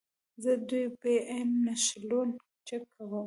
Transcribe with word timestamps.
زه 0.43 0.51
د 0.67 0.69
وي 0.79 0.85
پي 0.99 1.13
این 1.31 1.49
نښلون 1.65 2.29
چک 2.67 2.81
کوم. 2.93 3.11